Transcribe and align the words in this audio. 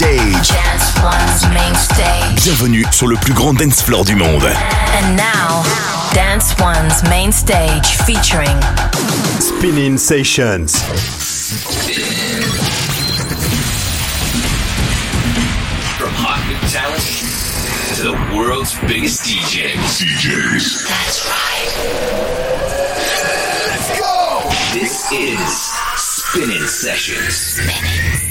stage. 0.00 0.48
Dance 0.48 1.02
One's 1.02 1.42
main 1.52 1.74
stage. 1.74 2.44
Bienvenue 2.44 2.86
sur 2.90 3.06
le 3.06 3.16
plus 3.16 3.34
grand 3.34 3.52
dance 3.52 3.82
floor 3.82 4.02
du 4.02 4.14
monde. 4.14 4.46
And 4.46 5.14
now, 5.14 5.62
Dance 6.14 6.54
One's 6.58 7.02
main 7.10 7.30
stage 7.30 7.86
featuring 8.06 8.56
Spinnin' 9.40 9.98
Sessions. 9.98 10.72
From 15.98 16.14
hot 16.16 16.40
new 16.48 16.56
talent 16.70 17.04
to 17.96 18.02
the 18.02 18.16
world's 18.34 18.74
biggest 18.88 19.26
DJs. 19.26 20.00
DJs. 20.00 20.88
That's 20.88 21.26
right. 21.28 21.68
Let's 23.68 24.00
go! 24.00 24.48
This 24.72 25.12
is 25.12 25.72
Spinnin' 25.98 26.66
Sessions. 26.66 28.29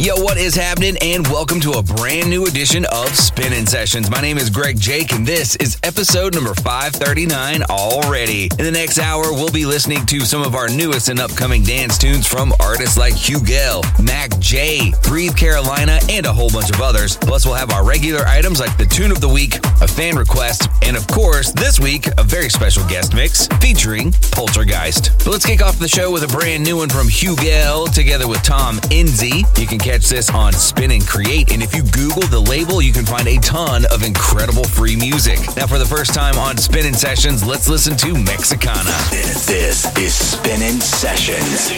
Yo, 0.00 0.14
what 0.14 0.36
is 0.38 0.54
happening? 0.54 0.96
And 1.02 1.26
welcome 1.26 1.58
to 1.58 1.72
a 1.72 1.82
brand 1.82 2.30
new 2.30 2.46
edition 2.46 2.84
of 2.92 3.08
Spinnin' 3.16 3.66
Sessions. 3.66 4.08
My 4.08 4.20
name 4.20 4.38
is 4.38 4.48
Greg 4.48 4.78
Jake, 4.78 5.10
and 5.12 5.26
this 5.26 5.56
is 5.56 5.76
episode 5.82 6.36
number 6.36 6.54
539 6.54 7.64
already. 7.64 8.44
In 8.44 8.64
the 8.64 8.70
next 8.70 9.00
hour, 9.00 9.32
we'll 9.32 9.50
be 9.50 9.66
listening 9.66 10.06
to 10.06 10.20
some 10.20 10.40
of 10.40 10.54
our 10.54 10.68
newest 10.68 11.08
and 11.08 11.18
upcoming 11.18 11.64
dance 11.64 11.98
tunes 11.98 12.28
from 12.28 12.52
artists 12.60 12.96
like 12.96 13.12
Hugh 13.14 13.40
Hugel, 13.40 13.82
Mac 14.00 14.38
J, 14.38 14.92
Breathe 15.02 15.36
Carolina, 15.36 15.98
and 16.08 16.26
a 16.26 16.32
whole 16.32 16.50
bunch 16.50 16.70
of 16.70 16.80
others. 16.80 17.16
Plus, 17.16 17.44
we'll 17.44 17.56
have 17.56 17.72
our 17.72 17.84
regular 17.84 18.24
items 18.24 18.60
like 18.60 18.76
the 18.78 18.86
tune 18.86 19.10
of 19.10 19.20
the 19.20 19.28
week, 19.28 19.56
a 19.80 19.88
fan 19.88 20.14
request, 20.14 20.68
and 20.82 20.96
of 20.96 21.08
course, 21.08 21.50
this 21.50 21.80
week, 21.80 22.06
a 22.18 22.22
very 22.22 22.48
special 22.48 22.86
guest 22.86 23.14
mix 23.14 23.48
featuring 23.60 24.12
Poltergeist. 24.30 25.10
But 25.18 25.32
let's 25.32 25.44
kick 25.44 25.60
off 25.60 25.80
the 25.80 25.88
show 25.88 26.12
with 26.12 26.22
a 26.22 26.28
brand 26.28 26.62
new 26.62 26.76
one 26.76 26.88
from 26.88 27.08
Hugh 27.08 27.34
Hugel 27.34 27.92
together 27.92 28.28
with 28.28 28.44
Tom 28.44 28.76
Enzy. 28.92 29.42
You 29.58 29.66
can 29.66 29.80
catch 29.88 30.10
this 30.10 30.28
on 30.28 30.52
Spin 30.52 30.90
and 30.90 31.06
Create, 31.06 31.50
and 31.50 31.62
if 31.62 31.74
you 31.74 31.82
Google 31.82 32.28
the 32.28 32.38
label, 32.38 32.82
you 32.82 32.92
can 32.92 33.06
find 33.06 33.26
a 33.26 33.38
ton 33.38 33.86
of 33.86 34.02
incredible 34.02 34.64
free 34.64 34.94
music. 34.94 35.38
Now, 35.56 35.66
for 35.66 35.78
the 35.78 35.86
first 35.86 36.12
time 36.12 36.36
on 36.36 36.58
Spinnin' 36.58 36.92
Sessions, 36.92 37.42
let's 37.42 37.70
listen 37.70 37.96
to 37.96 38.12
Mexicana. 38.12 38.92
This 39.08 39.48
is 39.96 40.12
Spinnin' 40.12 40.78
Sessions. 40.82 41.72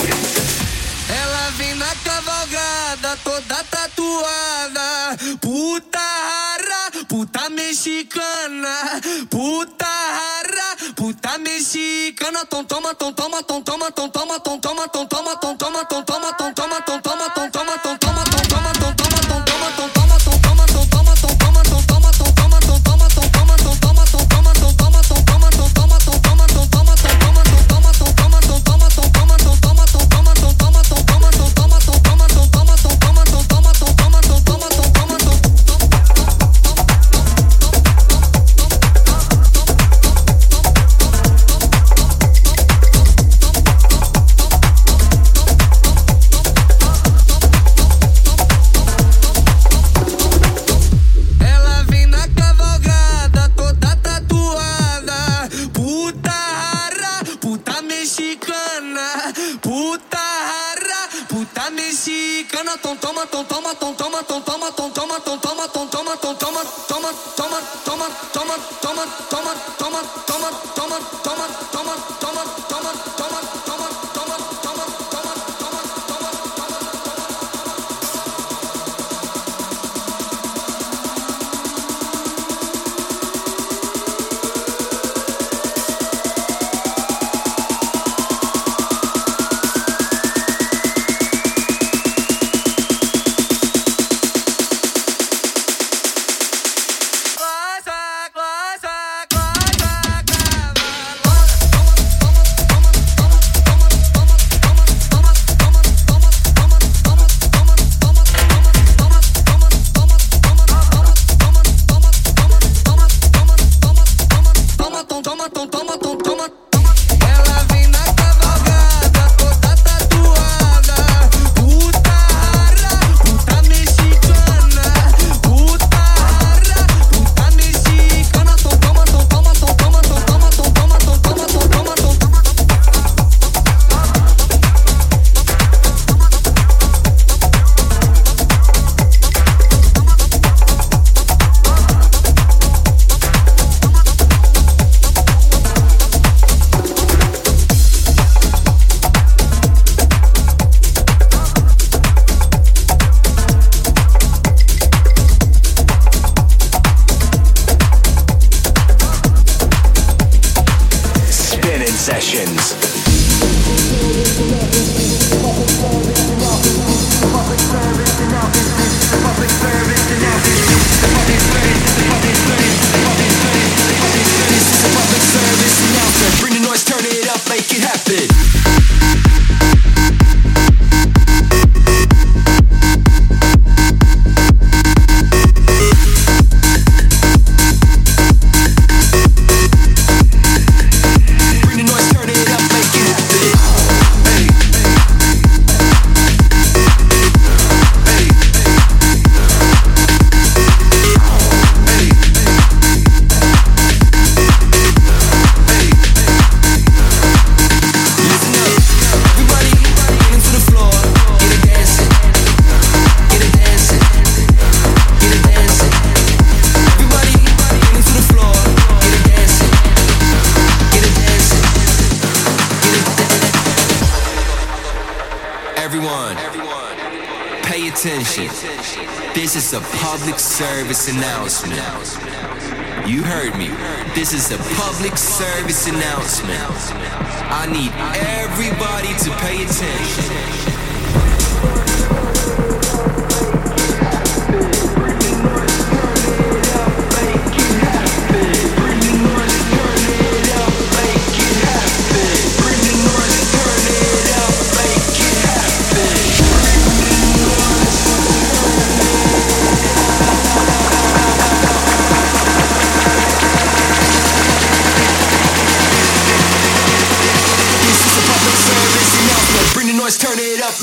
Ela 1.10 1.50
vem 1.58 1.78
na 1.78 1.90
cavalgada, 2.02 3.16
toda 3.22 3.62
tatuada. 3.70 5.16
Puta 5.40 5.98
rara, 5.98 7.06
puta 7.08 7.50
mexicana. 7.50 9.00
Puta 9.30 9.94
rara, 10.50 10.94
puta 10.94 11.38
mexicana. 11.38 12.44
Tom 12.46 12.64
toma, 12.66 12.94
tom 12.94 13.14
toma, 13.14 13.42
tom 13.42 13.62
toma, 13.62 13.90
tom 13.90 14.10
toma, 14.10 14.38
tom 14.38 14.60
toma, 14.60 14.88
tom 14.88 15.06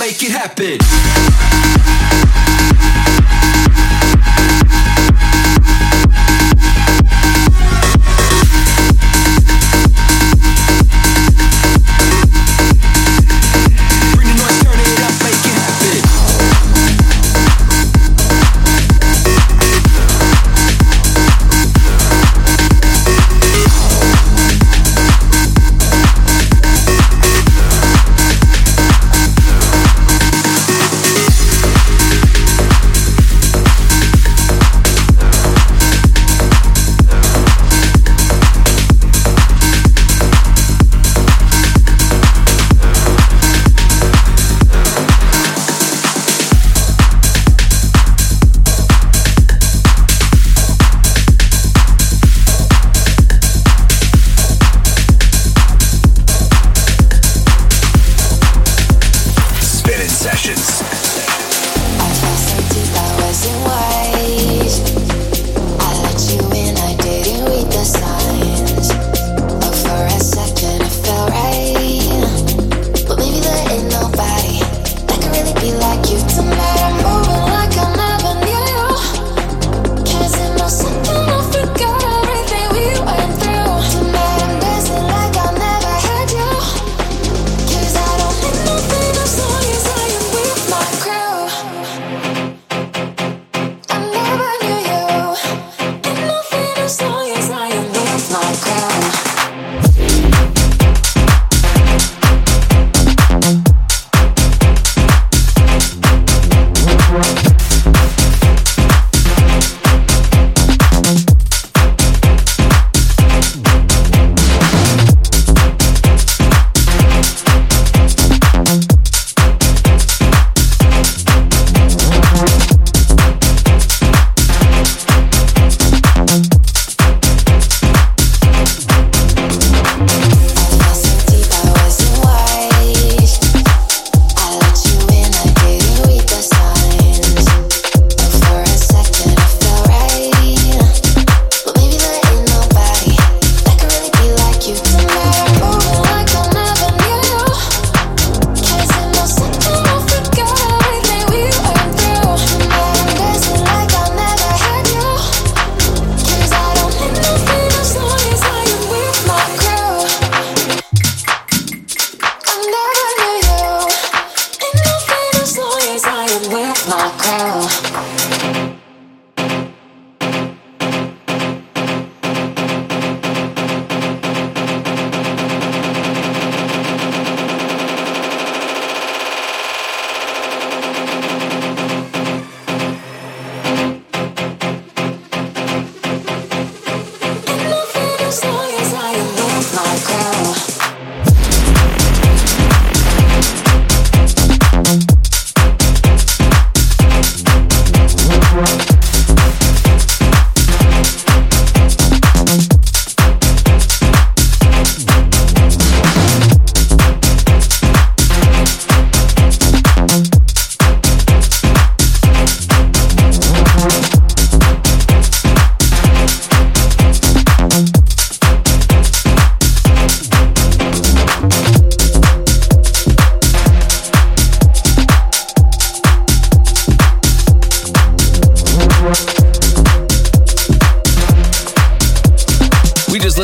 make 0.08 0.24
it 0.24 0.32
happen. 0.32 1.27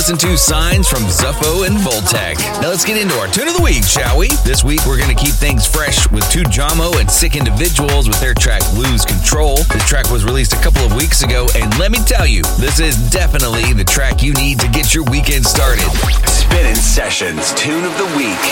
listen 0.03 0.17
to 0.17 0.38
Signs 0.38 0.86
from 0.86 1.03
Zuffo 1.03 1.65
and 1.65 1.77
Voltec. 1.77 2.36
Now 2.62 2.67
let's 2.67 2.83
get 2.83 3.01
into 3.01 3.17
our 3.19 3.27
tune 3.29 3.48
of 3.48 3.55
the 3.55 3.63
week, 3.63 3.86
shall 3.86 4.17
we? 4.17 4.27
This 4.43 4.62
week 4.62 4.81
we're 4.86 4.98
going 4.98 5.15
to 5.15 5.15
keep 5.15 5.33
things 5.33 5.65
fresh 5.65 6.12
with 6.12 6.25
Tujamo 6.25 7.00
and 7.00 7.10
Sick 7.10 7.38
Individuals 7.38 8.10
with 8.10 8.19
their 8.19 8.33
track 8.33 8.62
Lose 8.74 9.05
Control. 9.05 9.55
This 9.72 9.88
track 9.88 10.12
was 10.12 10.25
released 10.25 10.51
a 10.51 10.57
couple 10.57 10.81
of 10.81 10.93
weeks 10.93 11.24
ago, 11.24 11.48
and 11.55 11.79
let 11.79 11.89
me 11.89 12.00
tell 12.00 12.27
you, 12.27 12.41
this 12.60 12.81
is 12.81 12.98
definitely 13.12 13.72
the 13.72 13.86
track 13.86 14.22
you 14.22 14.33
need 14.33 14.60
to 14.60 14.67
get 14.67 14.93
your 14.93 15.05
weekend 15.05 15.45
started. 15.45 15.88
Spinnin' 16.27 16.75
Sessions 16.75 17.53
Tune 17.53 17.86
of 17.86 17.98
the 17.98 18.03
Week. 18.17 18.43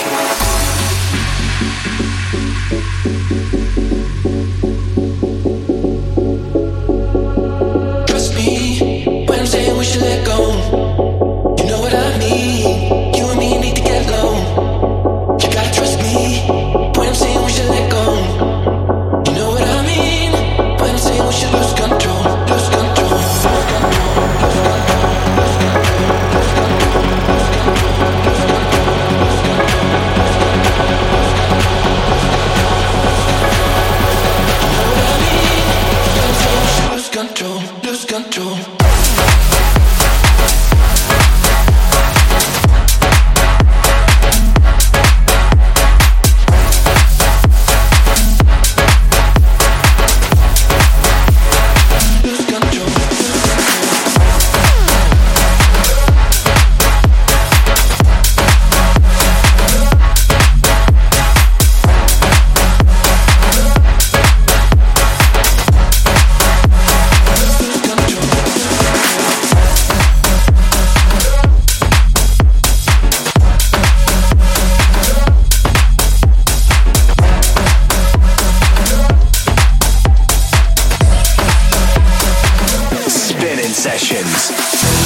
sessions. 83.82 84.54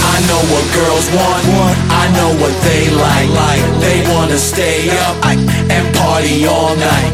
I 0.04 0.20
know 0.28 0.42
what 0.52 0.64
girls 0.76 1.08
want. 1.16 1.44
I 1.88 2.12
know 2.12 2.28
what 2.36 2.52
they 2.60 2.92
like. 2.92 3.28
Like 3.32 3.64
they 3.80 4.04
wanna 4.12 4.36
stay 4.36 4.92
up 5.08 5.16
and 5.24 5.84
party 5.96 6.44
all 6.44 6.76
night. 6.76 7.12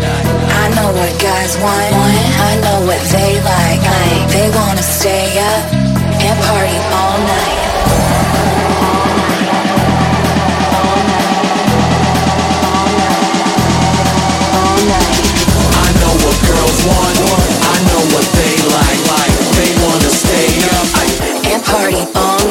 I 0.58 0.66
know 0.74 0.90
what 0.90 1.14
guys 1.22 1.54
want. 1.62 1.94
I 2.50 2.52
know 2.66 2.78
what 2.82 3.02
they 3.14 3.38
like. 3.46 3.78
like 3.78 4.26
they 4.34 4.50
wanna 4.58 4.82
stay 4.82 5.38
up 5.38 5.62
and 6.26 6.36
party 6.50 6.78
all 6.98 7.18
night. 7.30 7.58
I 15.84 15.88
know 16.00 16.12
what 16.26 16.36
girls 16.42 16.78
want 16.90 17.41
party 21.72 21.96
on. 22.14 22.41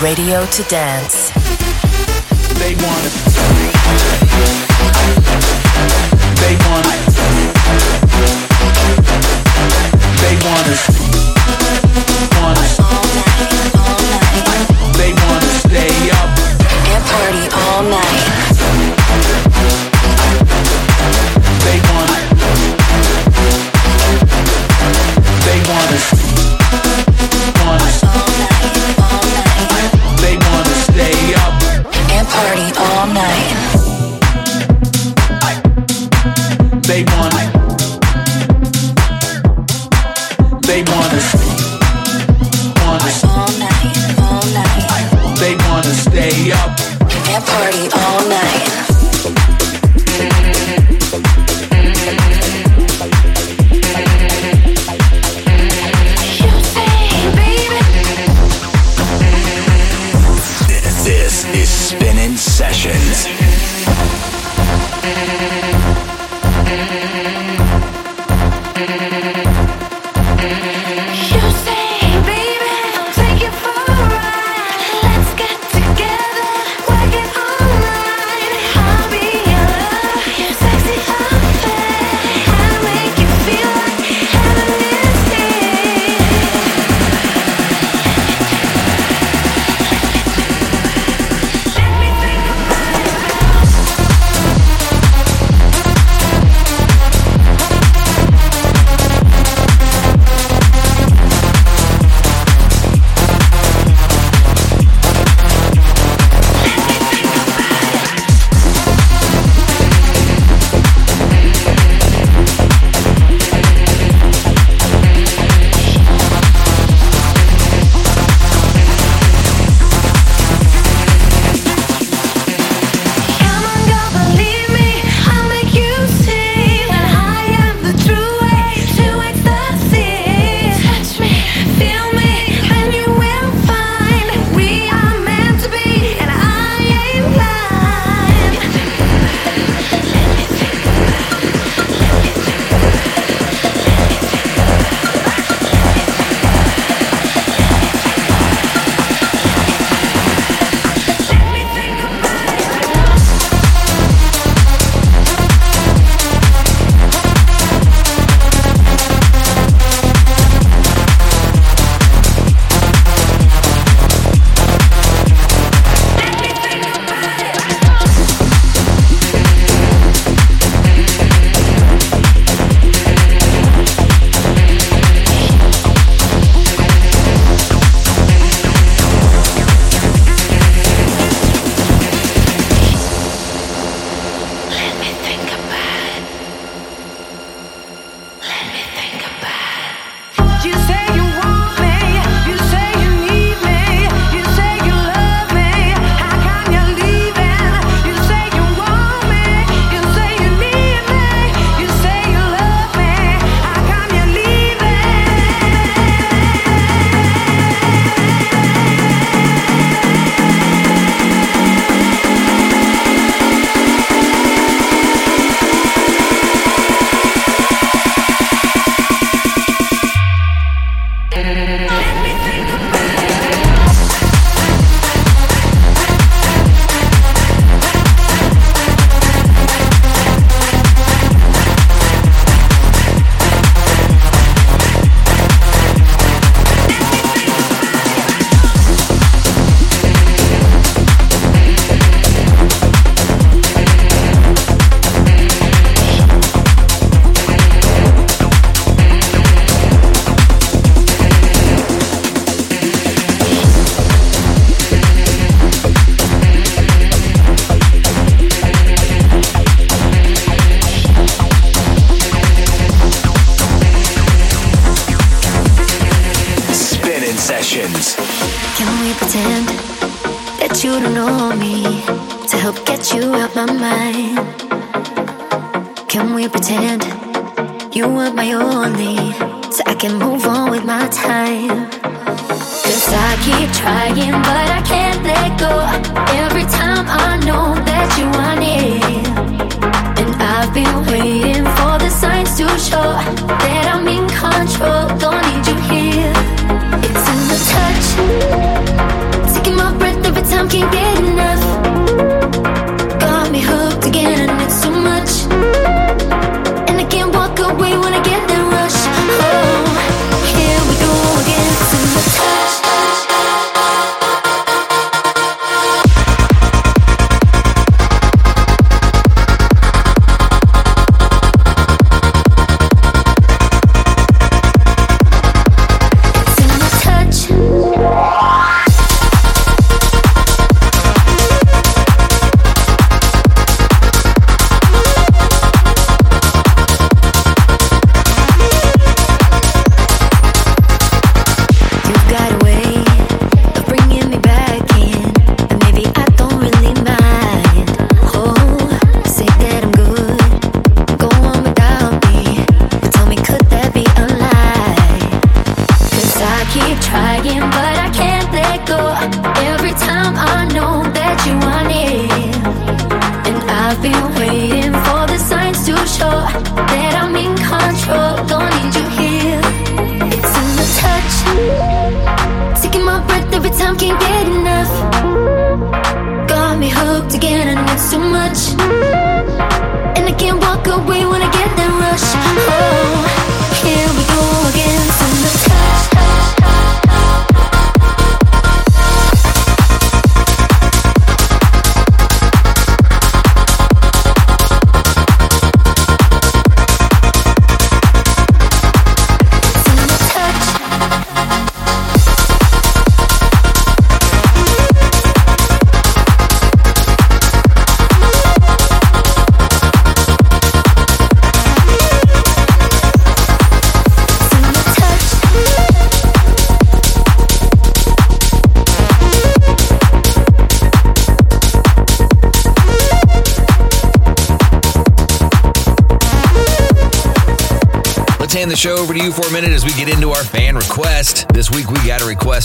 Radio 0.00 0.46
to 0.46 0.62
Dance. 0.70 1.30
They 2.58 2.74
want 2.76 3.04
They 6.40 6.56
want 6.64 6.86
They 10.22 10.36
want 10.48 10.95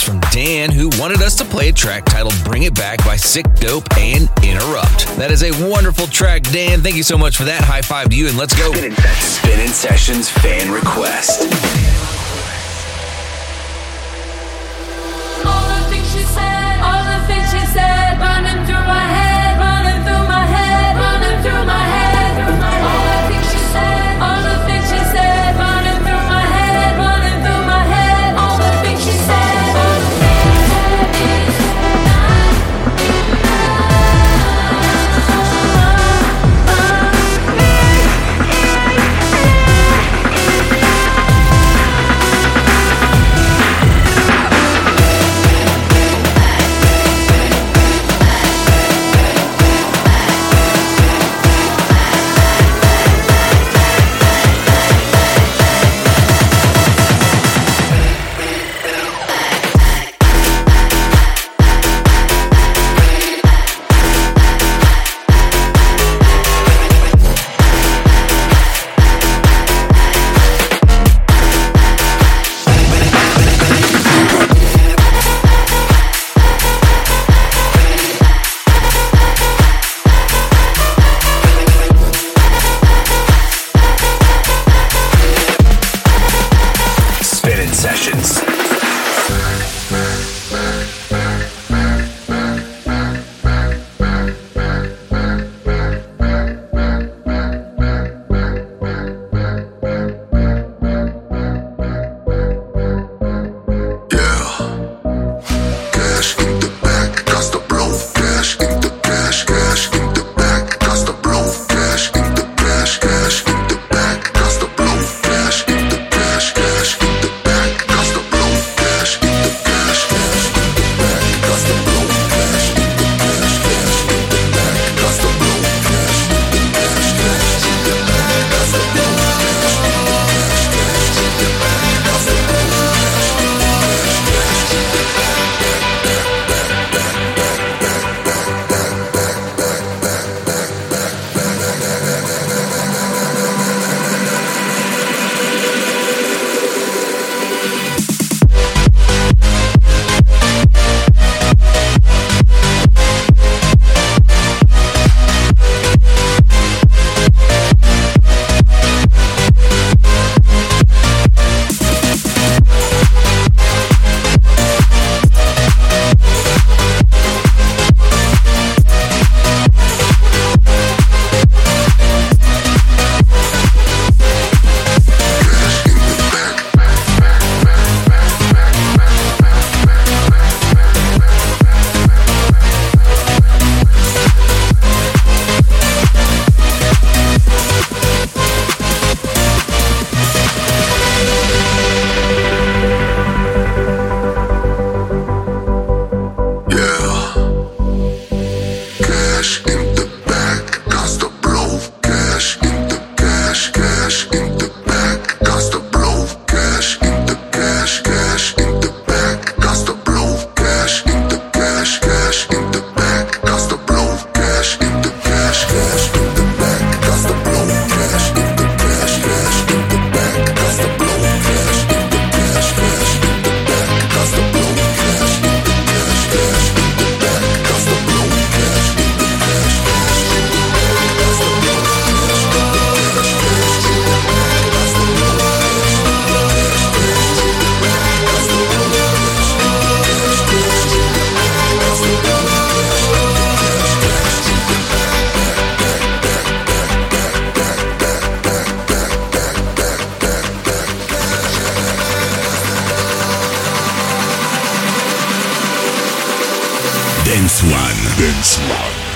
from 0.03 0.19
Dan, 0.31 0.71
who 0.71 0.89
wanted 0.99 1.21
us 1.21 1.35
to 1.35 1.45
play 1.45 1.69
a 1.69 1.71
track 1.73 2.05
titled 2.05 2.33
Bring 2.43 2.63
It 2.63 2.73
Back 2.75 3.03
by 3.05 3.15
Sick 3.15 3.45
Dope 3.55 3.85
and 3.97 4.29
Interrupt. 4.43 5.05
That 5.17 5.31
is 5.31 5.43
a 5.43 5.51
wonderful 5.69 6.07
track, 6.07 6.43
Dan. 6.43 6.81
Thank 6.81 6.95
you 6.95 7.03
so 7.03 7.17
much 7.17 7.37
for 7.37 7.43
that. 7.43 7.63
High 7.63 7.81
five 7.81 8.09
to 8.09 8.15
you, 8.15 8.27
and 8.27 8.37
let's 8.37 8.55
go. 8.55 8.71
Spinnin' 8.71 8.95
Sessions, 8.95 9.59
in 9.59 9.67
Sessions 9.73 10.29
fan 10.29 10.71
request. 10.71 12.00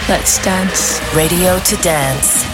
Let's 0.08 0.38
dance. 0.44 1.02
Radio 1.16 1.58
to 1.58 1.76
dance. 1.78 2.45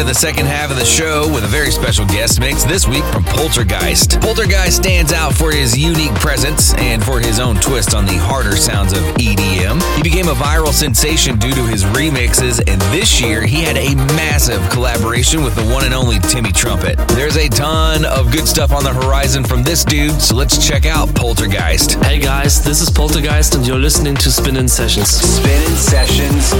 into 0.00 0.12
the 0.12 0.18
second 0.18 0.46
half 0.46 0.70
of 0.70 0.78
the 0.78 0.84
show 0.84 1.30
with 1.32 1.44
a 1.44 1.46
very 1.46 1.70
special 1.70 2.06
guest 2.06 2.40
mix 2.40 2.64
this 2.64 2.88
week 2.88 3.04
from 3.12 3.22
Poltergeist. 3.24 4.18
Poltergeist 4.22 4.76
stands 4.76 5.12
out 5.12 5.34
for 5.34 5.52
his 5.52 5.76
unique 5.76 6.14
presence 6.14 6.72
and 6.74 7.04
for 7.04 7.20
his 7.20 7.38
own 7.38 7.56
twist 7.56 7.94
on 7.94 8.06
the 8.06 8.16
harder 8.16 8.56
sounds 8.56 8.92
of 8.92 9.00
EDM. 9.16 9.82
He 9.96 10.02
became 10.02 10.28
a 10.28 10.34
viral 10.34 10.72
sensation 10.72 11.36
due 11.36 11.52
to 11.52 11.66
his 11.66 11.84
remixes, 11.84 12.62
and 12.66 12.80
this 12.92 13.20
year 13.20 13.42
he 13.42 13.60
had 13.60 13.76
a 13.76 13.94
massive 14.16 14.66
collaboration 14.70 15.44
with 15.44 15.54
the 15.54 15.64
one 15.64 15.84
and 15.84 15.92
only 15.92 16.18
Timmy 16.20 16.52
Trumpet. 16.52 16.96
There's 17.08 17.36
a 17.36 17.48
ton 17.48 18.06
of 18.06 18.32
good 18.32 18.48
stuff 18.48 18.72
on 18.72 18.84
the 18.84 18.94
horizon 18.94 19.44
from 19.44 19.62
this 19.62 19.84
dude, 19.84 20.20
so 20.22 20.34
let's 20.34 20.66
check 20.66 20.86
out 20.86 21.14
Poltergeist. 21.14 22.02
Hey 22.04 22.18
guys, 22.18 22.64
this 22.64 22.80
is 22.80 22.88
Poltergeist, 22.88 23.54
and 23.54 23.66
you're 23.66 23.78
listening 23.78 24.14
to 24.16 24.30
Spinnin' 24.30 24.68
Sessions. 24.68 25.08
Spinnin' 25.08 25.76
Sessions, 25.76 26.50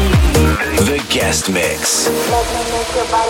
the 0.85 1.03
guest 1.09 1.50
mix. 1.50 2.07
Let 2.09 2.46
me 2.53 2.72
make 2.72 2.94
your 2.94 3.07
body 3.11 3.30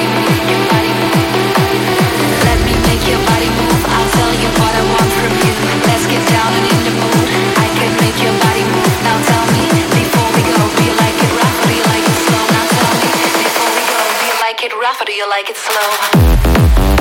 rough 14.81 14.99
or 14.99 15.05
do 15.05 15.13
you 15.13 15.29
like 15.29 15.47
it 15.47 15.55
slow? 15.55 17.00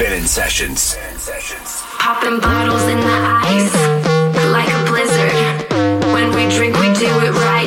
Spinnin' 0.00 0.26
Sessions. 0.26 0.96
Popping 1.98 2.40
bottles 2.40 2.80
in 2.84 2.98
the 2.98 3.18
ice 3.44 3.74
like 4.50 4.72
a 4.72 4.90
blizzard. 4.90 6.10
When 6.14 6.30
we 6.34 6.48
drink, 6.56 6.74
we 6.76 6.88
do 6.94 7.04
it 7.04 7.32
right. 7.32 7.59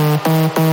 How 0.00 0.70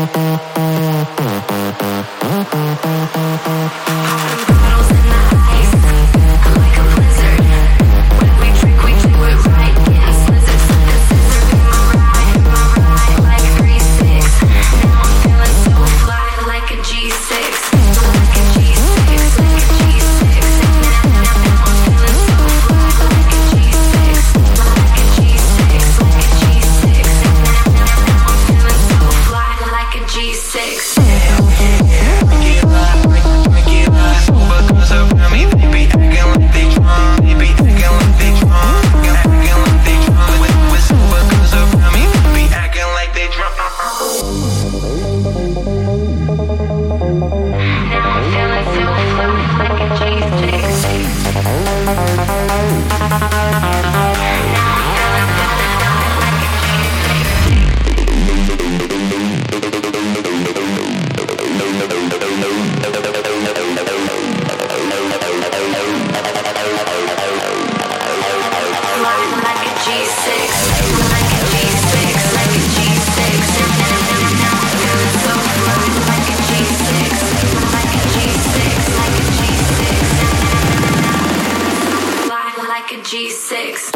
G6. 83.08 83.96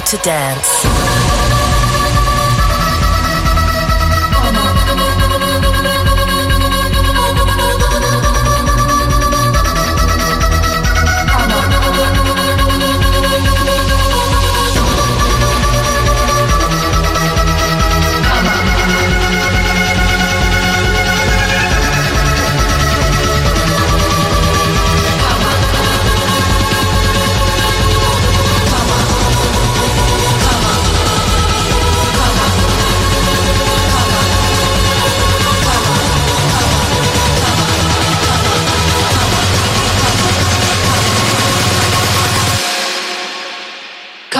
To 0.00 0.16
dance. 0.18 0.85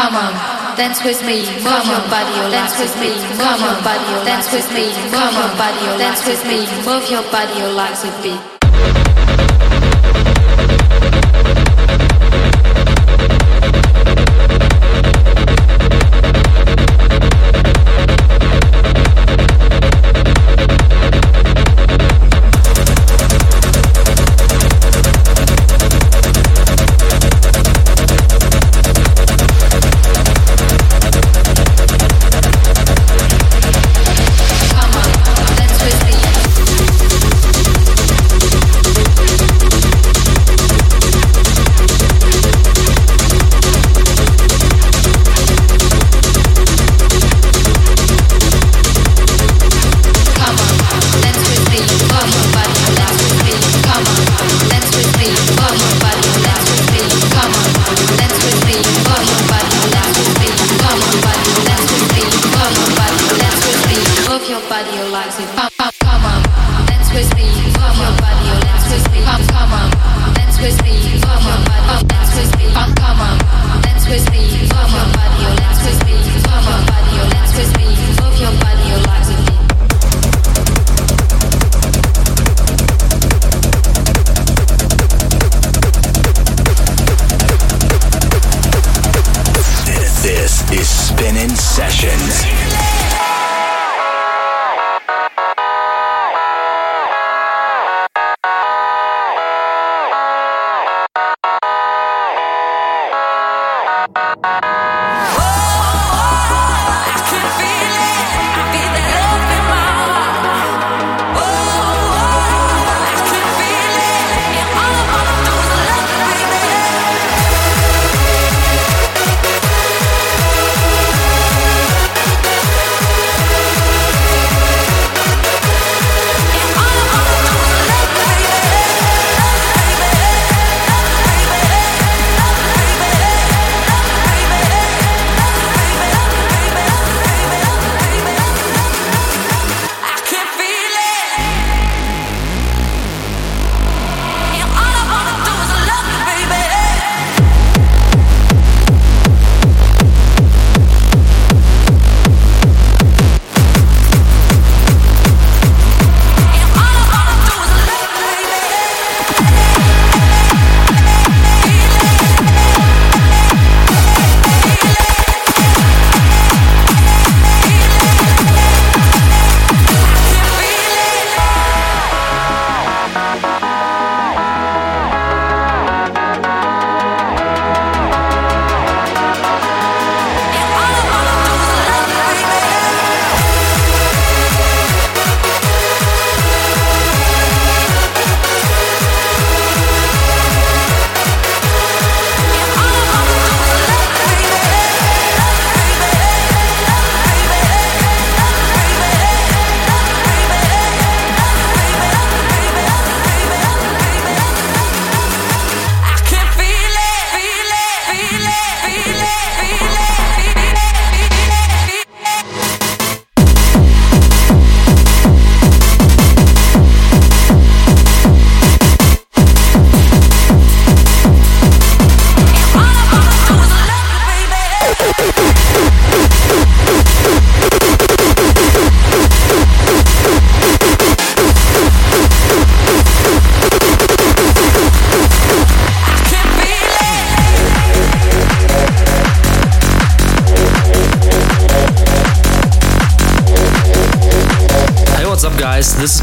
Come 0.07 0.15
on, 0.15 0.77
dance 0.77 1.03
with 1.03 1.21
me, 1.27 1.43
move 1.67 1.85
your 1.85 1.99
body, 2.07 2.39
dance 2.55 2.79
with 2.79 2.95
me, 3.01 3.09
move 3.35 3.59
your 3.59 3.75
body, 3.83 4.07
dance 4.25 4.53
with 4.53 4.71
me, 4.71 4.87
move 5.11 5.33
your 5.35 5.51
body, 5.59 5.99
dance 5.99 6.25
with 6.25 6.45
me, 6.47 6.65
move 6.87 7.11
your 7.11 7.25
body, 7.33 7.59
your 7.59 7.73
legs 7.73 8.05
with 8.05 8.23
beat. 8.23 9.06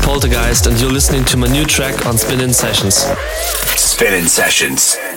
Poltergeist, 0.04 0.68
and 0.68 0.80
you're 0.82 0.92
listening 0.92 1.24
to 1.26 1.38
my 1.38 1.48
new 1.48 1.64
track 1.64 2.06
on 2.06 2.18
Spinnin' 2.18 2.52
Sessions. 2.54 3.06
Spinnin' 3.78 4.28
Sessions. 4.28 5.13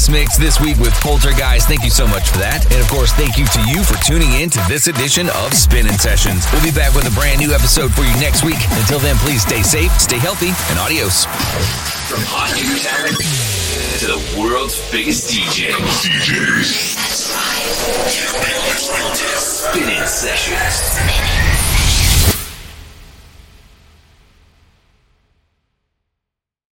Guest 0.00 0.10
mix 0.10 0.38
this 0.38 0.58
week 0.58 0.78
with 0.78 0.94
Poltergeist. 1.04 1.68
Thank 1.68 1.84
you 1.84 1.90
so 1.90 2.06
much 2.06 2.30
for 2.30 2.38
that. 2.38 2.64
And 2.72 2.80
of 2.80 2.88
course, 2.88 3.12
thank 3.12 3.36
you 3.36 3.44
to 3.44 3.60
you 3.68 3.84
for 3.84 4.00
tuning 4.00 4.32
in 4.32 4.48
to 4.48 4.60
this 4.66 4.88
edition 4.88 5.28
of 5.28 5.52
Spinnin' 5.52 5.98
Sessions. 5.98 6.46
We'll 6.50 6.64
be 6.64 6.72
back 6.72 6.94
with 6.94 7.04
a 7.04 7.12
brand 7.12 7.38
new 7.38 7.52
episode 7.52 7.92
for 7.92 8.00
you 8.00 8.14
next 8.16 8.42
week. 8.42 8.56
Until 8.80 8.98
then, 8.98 9.16
please 9.16 9.42
stay 9.42 9.60
safe, 9.60 9.92
stay 10.00 10.16
healthy, 10.16 10.56
and 10.72 10.78
adios. 10.78 11.26
From 12.08 12.24
hot 12.24 12.48
new 12.56 12.80
talent 12.80 13.20
to 14.00 14.06
the 14.08 14.40
world's 14.40 14.80
biggest 14.90 15.28
DJs. 15.28 15.76
DJs. 16.08 16.96
Spinnin' 19.36 20.06
Sessions. 20.08 21.49